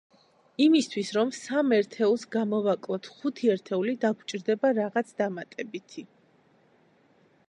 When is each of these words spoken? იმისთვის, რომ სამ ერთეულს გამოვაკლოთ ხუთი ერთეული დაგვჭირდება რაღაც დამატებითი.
იმისთვის, 0.63 1.09
რომ 1.17 1.33
სამ 1.39 1.75
ერთეულს 1.77 2.23
გამოვაკლოთ 2.35 3.09
ხუთი 3.17 3.51
ერთეული 3.55 3.93
დაგვჭირდება 4.05 4.71
რაღაც 4.79 5.13
დამატებითი. 5.23 6.07